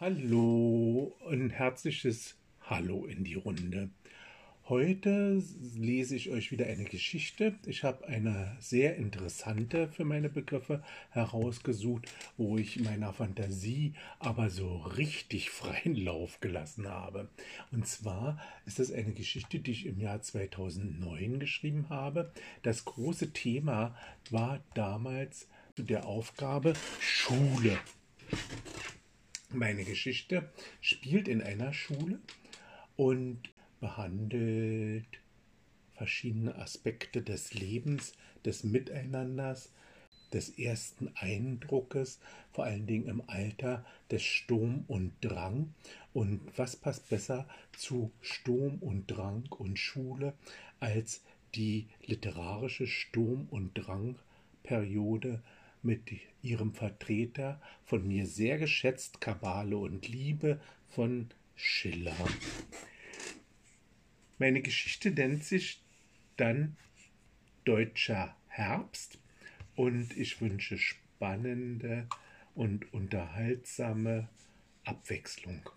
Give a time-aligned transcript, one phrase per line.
[0.00, 3.90] Hallo, ein herzliches Hallo in die Runde.
[4.68, 5.42] Heute
[5.74, 7.58] lese ich euch wieder eine Geschichte.
[7.66, 12.06] Ich habe eine sehr interessante für meine Begriffe herausgesucht,
[12.36, 17.28] wo ich meiner Fantasie aber so richtig freien Lauf gelassen habe.
[17.72, 22.32] Und zwar ist das eine Geschichte, die ich im Jahr 2009 geschrieben habe.
[22.62, 23.96] Das große Thema
[24.30, 27.76] war damals der Aufgabe Schule.
[29.54, 30.52] Meine Geschichte
[30.82, 32.18] spielt in einer Schule
[32.96, 33.48] und
[33.80, 35.06] behandelt
[35.94, 38.12] verschiedene Aspekte des Lebens,
[38.44, 39.72] des Miteinanders,
[40.34, 42.20] des ersten Eindruckes,
[42.52, 45.72] vor allen Dingen im Alter des Sturm und Drang.
[46.12, 50.34] Und was passt besser zu Sturm und Drang und Schule
[50.78, 55.42] als die literarische Sturm- und Drangperiode
[55.82, 56.10] mit
[56.42, 62.16] ihrem Vertreter, von mir sehr geschätzt, Kabale und Liebe von Schiller.
[64.38, 65.82] Meine Geschichte nennt sich
[66.36, 66.76] dann
[67.64, 69.18] Deutscher Herbst
[69.74, 72.06] und ich wünsche spannende
[72.54, 74.28] und unterhaltsame
[74.84, 75.68] Abwechslung.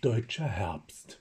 [0.00, 1.20] Deutscher Herbst.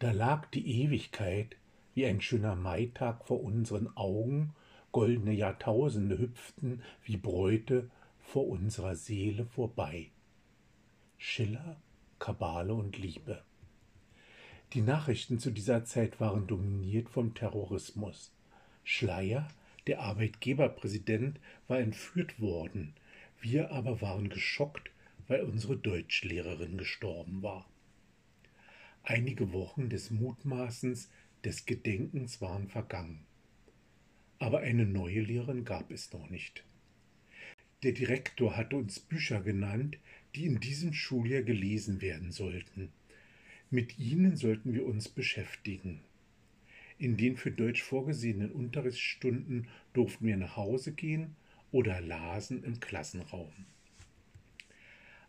[0.00, 1.56] Da lag die Ewigkeit
[1.92, 4.54] wie ein schöner Maitag vor unseren Augen,
[4.92, 10.10] goldene Jahrtausende hüpften wie Bräute vor unserer Seele vorbei.
[11.18, 11.76] Schiller,
[12.18, 13.42] Kabale und Liebe.
[14.72, 18.32] Die Nachrichten zu dieser Zeit waren dominiert vom Terrorismus.
[18.84, 19.48] Schleier,
[19.86, 22.94] der Arbeitgeberpräsident, war entführt worden.
[23.42, 24.90] Wir aber waren geschockt,
[25.28, 27.68] weil unsere Deutschlehrerin gestorben war.
[29.02, 31.10] Einige Wochen des Mutmaßens,
[31.44, 33.24] des Gedenkens waren vergangen.
[34.38, 36.64] Aber eine neue Lehrerin gab es noch nicht.
[37.82, 39.98] Der Direktor hatte uns Bücher genannt,
[40.34, 42.92] die in diesem Schuljahr gelesen werden sollten.
[43.70, 46.00] Mit ihnen sollten wir uns beschäftigen.
[46.98, 51.36] In den für Deutsch vorgesehenen Unterrichtsstunden durften wir nach Hause gehen
[51.72, 53.52] oder lasen im Klassenraum.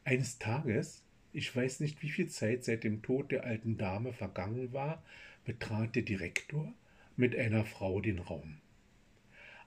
[0.03, 4.73] Eines Tages ich weiß nicht, wie viel Zeit seit dem Tod der alten Dame vergangen
[4.73, 5.03] war,
[5.45, 6.73] betrat der Direktor
[7.15, 8.57] mit einer Frau den Raum.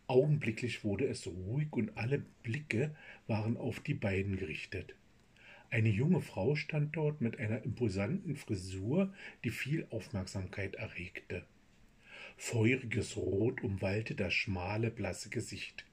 [0.06, 2.94] Augenblicklich wurde es ruhig und alle Blicke
[3.26, 4.94] waren auf die beiden gerichtet.
[5.70, 11.44] Eine junge Frau stand dort mit einer imposanten Frisur, die viel Aufmerksamkeit erregte.
[12.36, 15.86] Feuriges Rot umwallte das schmale, blasse Gesicht.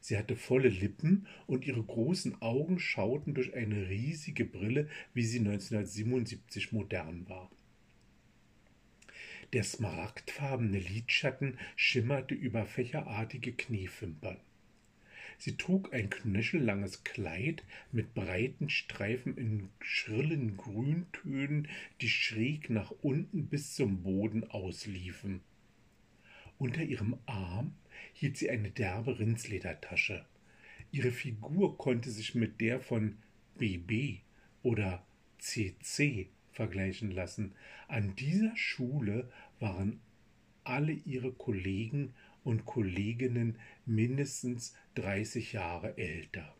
[0.00, 5.38] Sie hatte volle Lippen und ihre großen Augen schauten durch eine riesige Brille, wie sie
[5.38, 7.50] 1977 modern war.
[9.54, 14.36] Der smaragdfarbene Lidschatten schimmerte über fächerartige Kniefimpern.
[15.38, 21.68] Sie trug ein knöchellanges Kleid mit breiten Streifen in schrillen Grüntönen,
[22.00, 25.40] die schräg nach unten bis zum Boden ausliefen.
[26.58, 27.72] Unter ihrem Arm
[28.12, 30.26] hielt sie eine derbe Rindsledertasche.
[30.90, 33.18] Ihre Figur konnte sich mit der von
[33.56, 34.20] BB
[34.62, 35.06] oder
[35.38, 37.54] CC vergleichen lassen.
[37.86, 39.30] An dieser Schule
[39.60, 40.00] waren
[40.64, 46.54] alle ihre Kollegen und Kolleginnen mindestens 30 Jahre älter.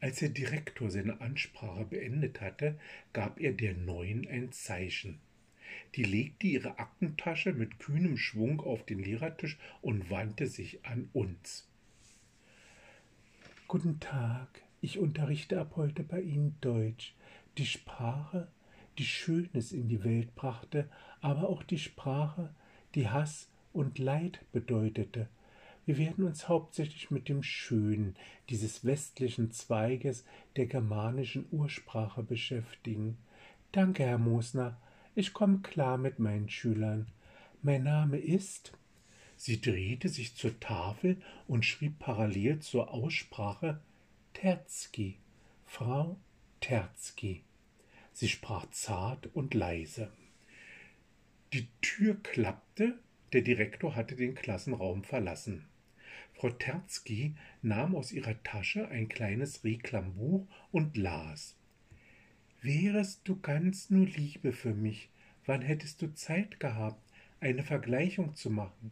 [0.00, 2.78] Als der Direktor seine Ansprache beendet hatte,
[3.12, 5.18] gab er der Neuen ein Zeichen.
[5.94, 11.66] Die legte ihre Aktentasche mit kühnem Schwung auf den Lehrertisch und wandte sich an uns.
[13.66, 17.14] Guten Tag, ich unterrichte ab heute bei Ihnen Deutsch,
[17.58, 18.48] die Sprache,
[18.98, 20.88] die Schönes in die Welt brachte,
[21.20, 22.54] aber auch die Sprache,
[22.94, 25.28] die Hass und Leid bedeutete.
[25.86, 28.14] Wir werden uns hauptsächlich mit dem Schönen
[28.50, 30.24] dieses westlichen Zweiges
[30.56, 33.16] der germanischen Ursprache beschäftigen.
[33.72, 34.76] Danke, Herr Mosner.
[35.18, 37.08] Ich komme klar mit meinen Schülern.
[37.60, 38.72] Mein Name ist.
[39.34, 43.80] Sie drehte sich zur Tafel und schrieb parallel zur Aussprache
[44.32, 45.18] Terzky,
[45.64, 46.20] Frau
[46.60, 47.42] Terzky.
[48.12, 50.12] Sie sprach zart und leise.
[51.52, 52.96] Die Tür klappte,
[53.32, 55.66] der Direktor hatte den Klassenraum verlassen.
[56.32, 61.57] Frau Terzky nahm aus ihrer Tasche ein kleines Reklambuch und las.
[62.60, 65.10] Wärest du ganz nur Liebe für mich,
[65.46, 67.00] wann hättest du Zeit gehabt,
[67.38, 68.90] eine Vergleichung zu machen?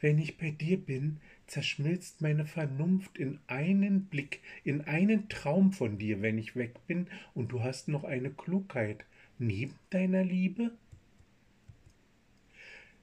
[0.00, 5.98] Wenn ich bei dir bin, zerschmilzt meine Vernunft in einen Blick, in einen Traum von
[5.98, 9.04] dir, wenn ich weg bin, und du hast noch eine Klugheit
[9.38, 10.72] neben deiner Liebe?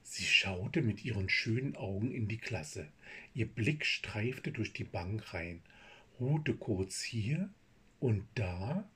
[0.02, 2.88] Sie schaute mit ihren schönen Augen in die Klasse.
[3.36, 5.62] Ihr Blick streifte durch die Bank rein,
[6.20, 7.50] ruhte kurz hier
[8.00, 8.90] und da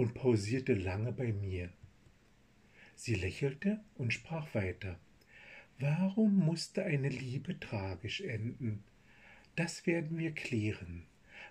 [0.00, 1.68] und pausierte lange bei mir.
[2.94, 4.98] Sie lächelte und sprach weiter.
[5.78, 8.82] Warum musste eine Liebe tragisch enden?
[9.56, 11.02] Das werden wir klären.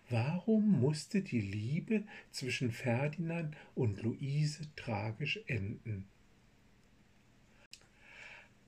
[0.10, 6.08] Warum musste die Liebe zwischen Ferdinand und Luise tragisch enden?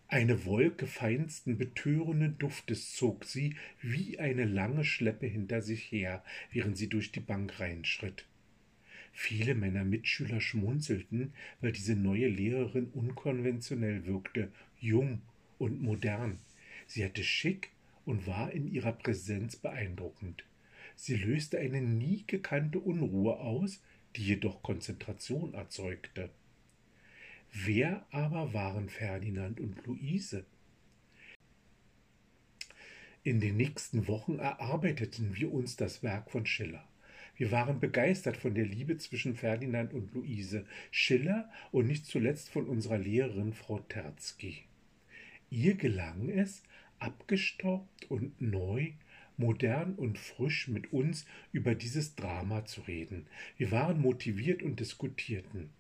[0.08, 6.78] Eine Wolke feinsten, betörenden Duftes zog sie wie eine lange Schleppe hinter sich her, während
[6.78, 8.28] sie durch die Bank reinschritt.
[9.12, 15.22] Viele meiner Mitschüler schmunzelten, weil diese neue Lehrerin unkonventionell wirkte, jung
[15.60, 16.40] und modern.
[16.88, 17.72] Sie hatte schick
[18.06, 20.44] und war in ihrer Präsenz beeindruckend.
[20.96, 23.82] Sie löste eine nie gekannte Unruhe aus,
[24.16, 26.30] die jedoch Konzentration erzeugte.
[27.54, 30.46] Wer aber waren Ferdinand und Luise?
[33.24, 36.88] In den nächsten Wochen erarbeiteten wir uns das Werk von Schiller.
[37.42, 42.68] Wir waren begeistert von der Liebe zwischen Ferdinand und Luise, Schiller und nicht zuletzt von
[42.68, 44.66] unserer Lehrerin Frau Terzky.
[45.50, 46.62] Ihr gelang es,
[47.00, 48.92] abgestaubt und neu,
[49.38, 53.26] modern und frisch mit uns über dieses Drama zu reden.
[53.58, 55.72] Wir waren motiviert und diskutierten.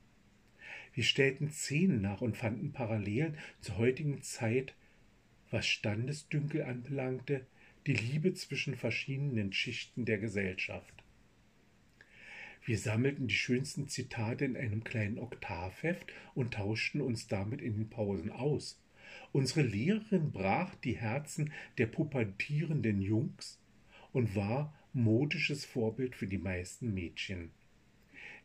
[0.95, 4.73] Wir stellten Szenen nach und fanden Parallelen zur heutigen Zeit,
[5.51, 7.45] was Standesdünkel anbelangte,
[7.85, 11.00] die Liebe zwischen verschiedenen Schichten der Gesellschaft.
[12.63, 17.89] Wir sammelten die schönsten Zitate in einem kleinen Oktavheft und tauschten uns damit in den
[17.89, 18.79] Pausen aus.
[19.31, 23.59] Unsere Lehrerin brach die Herzen der pubertierenden Jungs
[24.13, 27.51] und war modisches Vorbild für die meisten Mädchen.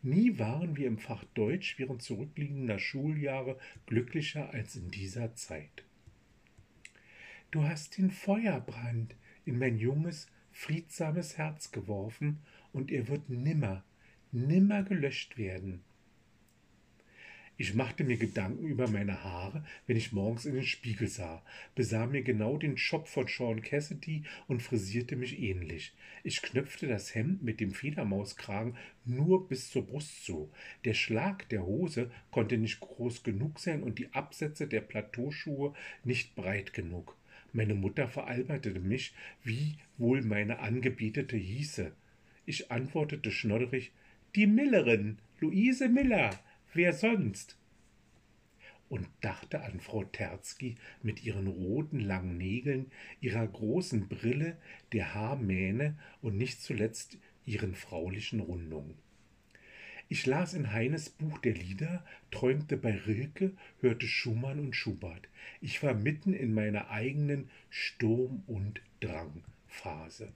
[0.02, 5.84] Nie waren wir im Fach Deutsch während zurückliegender Schuljahre glücklicher als in dieser Zeit.
[7.50, 9.14] Du hast den Feuerbrand
[9.44, 12.38] in mein junges, friedsames Herz geworfen,
[12.72, 13.84] und er wird nimmer,
[14.32, 15.82] nimmer gelöscht werden.
[17.58, 21.42] Ich machte mir Gedanken über meine Haare, wenn ich morgens in den Spiegel sah,
[21.74, 25.94] besah mir genau den Schopf von Sean Cassidy und frisierte mich ähnlich.
[26.22, 28.76] Ich knöpfte das Hemd mit dem Federmauskragen
[29.06, 30.52] nur bis zur Brust zu.
[30.84, 35.72] Der Schlag der Hose konnte nicht groß genug sein und die Absätze der Plateauschuhe
[36.04, 37.16] nicht breit genug.
[37.54, 41.92] Meine Mutter veralberte mich, wie wohl meine Angebetete hieße.
[42.44, 43.92] Ich antwortete schnodderig,
[44.36, 46.28] die Millerin, Luise Miller.
[46.74, 47.56] Wer sonst?
[48.90, 52.92] Und dachte an Frau Terzky mit ihren roten langen Nägeln,
[53.22, 54.58] ihrer großen Brille,
[54.92, 57.16] der Haarmähne und nicht zuletzt
[57.46, 58.94] ihren fraulichen Rundungen.
[60.10, 65.28] Ich las in Heines Buch der Lieder, träumte bei Rilke, hörte Schumann und Schubert.
[65.62, 70.28] Ich war mitten in meiner eigenen Sturm- und Drangphase.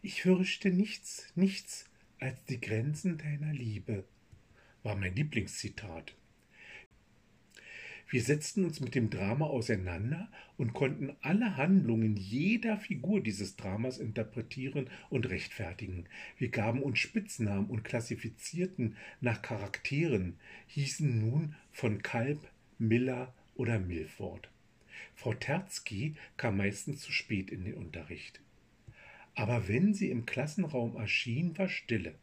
[0.00, 1.84] Ich fürchte nichts, nichts
[2.20, 4.04] als die Grenzen deiner Liebe
[4.84, 6.14] war mein Lieblingszitat.
[8.08, 13.98] Wir setzten uns mit dem Drama auseinander und konnten alle Handlungen jeder Figur dieses Dramas
[13.98, 16.06] interpretieren und rechtfertigen.
[16.38, 22.48] Wir gaben uns Spitznamen und klassifizierten nach Charakteren, hießen nun von Kalb,
[22.78, 24.48] Miller oder Milford.
[25.16, 28.40] Frau Terzky kam meistens zu spät in den Unterricht.
[29.38, 32.16] Aber wenn sie im Klassenraum erschien, war Stille.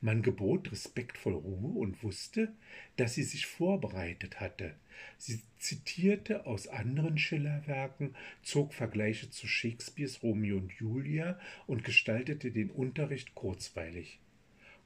[0.00, 2.50] Man gebot respektvoll Ruhe und wusste,
[2.96, 4.74] dass sie sich vorbereitet hatte.
[5.18, 12.70] Sie zitierte aus anderen Schillerwerken, zog Vergleiche zu Shakespeares Romeo und Julia und gestaltete den
[12.70, 14.18] Unterricht kurzweilig.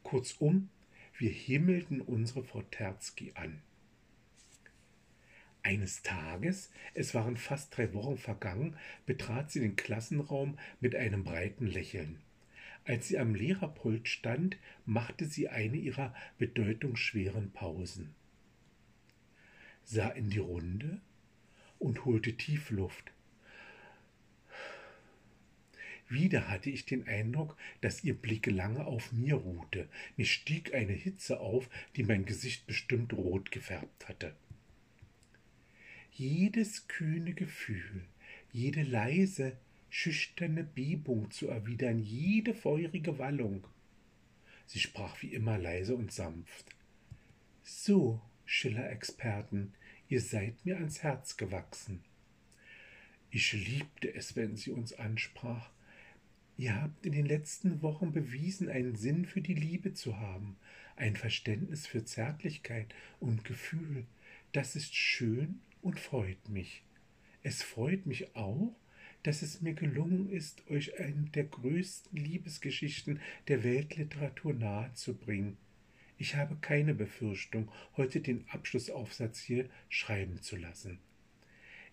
[0.03, 0.71] Kurzum,
[1.19, 3.63] wir himmelten unsere Frau Terzky an.
[5.63, 11.67] Eines Tages, es waren fast drei Wochen vergangen, betrat sie den Klassenraum mit einem breiten
[11.67, 12.21] Lächeln.
[12.85, 18.15] Als sie am Lehrerpult stand, machte sie eine ihrer bedeutungsschweren Pausen,
[19.85, 21.01] sah in die Runde
[21.79, 23.13] und holte tief Luft.
[26.09, 29.89] Wieder hatte ich den Eindruck, dass ihr Blick lange auf mir ruhte.
[30.17, 34.35] Mir stieg eine Hitze auf, die mein Gesicht bestimmt rot gefärbt hatte.
[36.19, 38.03] Jedes kühne Gefühl,
[38.53, 39.57] jede leise,
[39.89, 43.65] schüchterne Bebung zu erwidern, jede feurige Wallung.
[44.67, 46.75] Sie sprach wie immer leise und sanft.
[47.63, 49.75] So, Schiller-Experten,
[50.09, 52.03] ihr seid mir ans Herz gewachsen.
[53.31, 55.71] Ich liebte es, wenn sie uns ansprach.
[56.57, 60.57] Ihr habt in den letzten Wochen bewiesen, einen Sinn für die Liebe zu haben,
[60.97, 64.05] ein Verständnis für Zärtlichkeit und Gefühl.
[64.51, 66.83] Das ist schön und freut mich.
[67.43, 68.75] Es freut mich auch,
[69.23, 75.57] dass es mir gelungen ist, euch eine der größten Liebesgeschichten der Weltliteratur nahezubringen.
[76.19, 80.99] Ich habe keine Befürchtung, heute den Abschlussaufsatz hier schreiben zu lassen.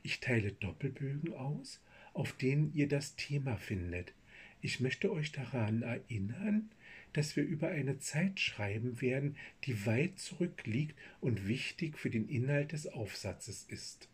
[0.01, 1.81] Ich teile Doppelbögen aus,
[2.13, 4.13] auf denen ihr das Thema findet.
[4.61, 6.69] Ich möchte euch daran erinnern,
[7.15, 12.73] dass wir über eine Zeit schreiben werden, die weit zurückliegt und wichtig für den Inhalt
[12.73, 14.09] des Aufsatzes ist.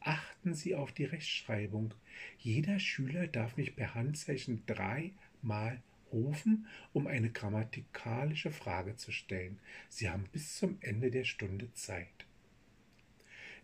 [0.00, 1.94] Achten Sie auf die Rechtschreibung.
[2.38, 9.58] Jeder Schüler darf mich per Handzeichen dreimal rufen, um eine grammatikalische Frage zu stellen.
[9.88, 12.26] Sie haben bis zum Ende der Stunde Zeit.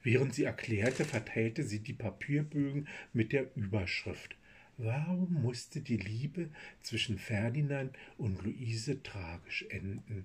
[0.02, 4.36] Während sie erklärte, verteilte sie die Papierbögen mit der Überschrift
[4.76, 6.50] Warum musste die Liebe
[6.82, 10.24] zwischen Ferdinand und Luise tragisch enden?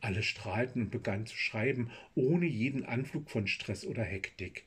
[0.00, 4.64] Alle strahlten und begannen zu schreiben, ohne jeden Anflug von Stress oder Hektik.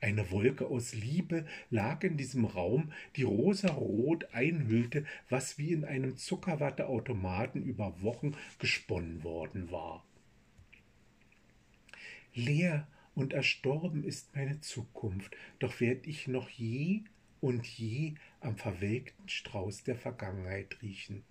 [0.00, 6.16] Eine Wolke aus Liebe lag in diesem Raum, die rosarot einhüllte, was wie in einem
[6.16, 10.04] Zuckerwatteautomaten über Wochen gesponnen worden war.
[12.34, 17.02] Leer und erstorben ist meine Zukunft, doch werd ich noch je
[17.42, 21.24] und je am verwelkten Strauß der Vergangenheit riechen.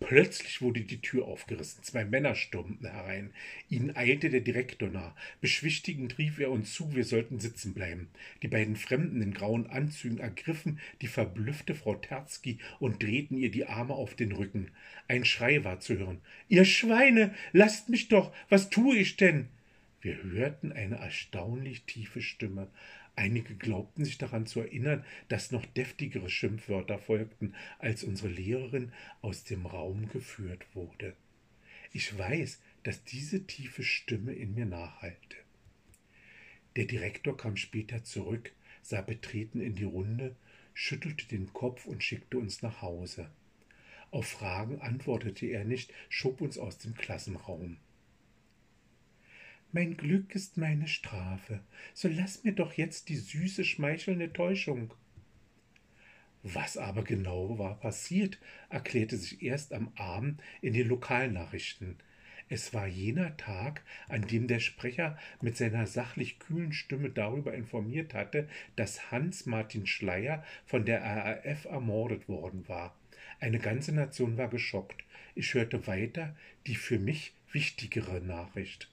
[0.00, 1.84] Plötzlich wurde die Tür aufgerissen.
[1.84, 3.34] Zwei Männer stürmten herein.
[3.68, 5.14] Ihnen eilte der Direktor nah.
[5.42, 8.08] Beschwichtigend rief er uns zu, wir sollten sitzen bleiben.
[8.42, 13.66] Die beiden Fremden in grauen Anzügen ergriffen die verblüffte Frau Terzky und drehten ihr die
[13.66, 14.70] Arme auf den Rücken.
[15.06, 16.22] Ein Schrei war zu hören.
[16.48, 19.48] Ihr Schweine, lasst mich doch, was tue ich denn?
[20.00, 22.70] Wir hörten eine erstaunlich tiefe Stimme.
[23.16, 29.44] Einige glaubten sich daran zu erinnern, dass noch deftigere Schimpfwörter folgten, als unsere Lehrerin aus
[29.44, 31.14] dem Raum geführt wurde.
[31.92, 35.36] Ich weiß, dass diese tiefe Stimme in mir nachhallte.
[36.76, 38.52] Der Direktor kam später zurück,
[38.82, 40.36] sah betreten in die Runde,
[40.72, 43.30] schüttelte den Kopf und schickte uns nach Hause.
[44.12, 47.76] Auf Fragen antwortete er nicht, schob uns aus dem Klassenraum.
[49.72, 51.60] Mein Glück ist meine Strafe,
[51.94, 54.92] so lass mir doch jetzt die süße, schmeichelnde Täuschung.
[56.42, 61.98] Was aber genau war passiert, erklärte sich erst am Abend in den Lokalnachrichten.
[62.48, 68.12] Es war jener Tag, an dem der Sprecher mit seiner sachlich kühlen Stimme darüber informiert
[68.12, 72.98] hatte, dass Hans Martin Schleier von der RAF ermordet worden war.
[73.38, 75.04] Eine ganze Nation war geschockt.
[75.36, 76.34] Ich hörte weiter
[76.66, 78.90] die für mich wichtigere Nachricht.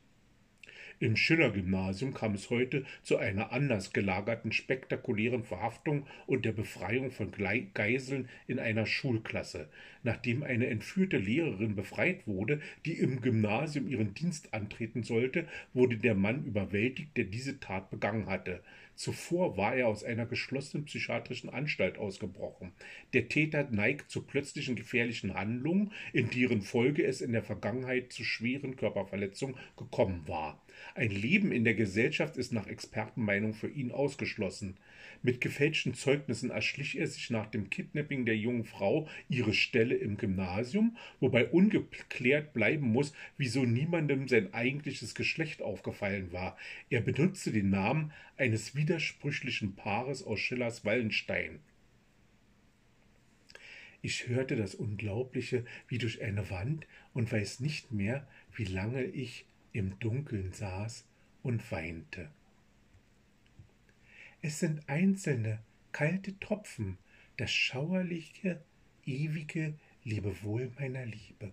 [1.00, 7.32] Im Schiller-Gymnasium kam es heute zu einer anders gelagerten spektakulären Verhaftung und der Befreiung von
[7.76, 9.70] Geiseln in einer Schulklasse.
[10.02, 16.16] Nachdem eine entführte Lehrerin befreit wurde, die im Gymnasium ihren Dienst antreten sollte, wurde der
[16.16, 18.64] Mann überwältigt, der diese Tat begangen hatte.
[18.96, 22.72] Zuvor war er aus einer geschlossenen psychiatrischen Anstalt ausgebrochen.
[23.14, 28.24] Der Täter neigt zu plötzlichen gefährlichen Handlungen, in deren Folge es in der Vergangenheit zu
[28.24, 30.60] schweren Körperverletzungen gekommen war.
[30.96, 34.78] Ein Leben in der Gesellschaft ist nach Expertenmeinung für ihn ausgeschlossen.
[35.24, 40.18] Mit gefälschten Zeugnissen erschlich er sich nach dem Kidnapping der jungen Frau ihre Stelle im
[40.18, 46.58] Gymnasium, wobei ungeklärt bleiben muss, wieso niemandem sein eigentliches Geschlecht aufgefallen war.
[46.90, 51.60] Er benutzte den Namen eines widersprüchlichen Paares aus Schillers Wallenstein.
[54.02, 59.46] Ich hörte das Unglaubliche wie durch eine Wand und weiß nicht mehr, wie lange ich
[59.78, 61.06] im Dunkeln saß
[61.44, 62.32] und weinte.
[64.42, 65.60] Es sind einzelne,
[65.92, 66.98] kalte Tropfen,
[67.38, 68.60] das schauerliche,
[69.06, 71.52] ewige Lebewohl meiner Liebe.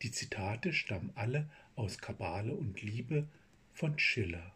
[0.00, 3.28] Die Zitate stammen alle aus Kabale und Liebe
[3.74, 4.53] von Schiller.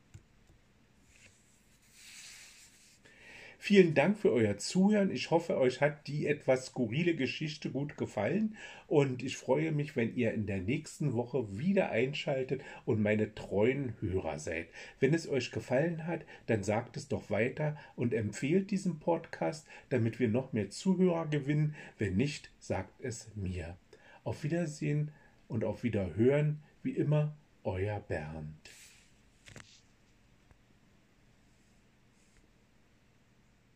[3.60, 5.10] Vielen Dank für euer Zuhören.
[5.10, 10.14] Ich hoffe, euch hat die etwas skurrile Geschichte gut gefallen und ich freue mich, wenn
[10.14, 14.68] ihr in der nächsten Woche wieder einschaltet und meine treuen Hörer seid.
[15.00, 20.20] Wenn es euch gefallen hat, dann sagt es doch weiter und empfehlt diesen Podcast, damit
[20.20, 21.74] wir noch mehr Zuhörer gewinnen.
[21.98, 23.76] Wenn nicht, sagt es mir.
[24.22, 25.10] Auf Wiedersehen
[25.48, 27.34] und auf Wiederhören, wie immer,
[27.64, 28.77] euer Bernd.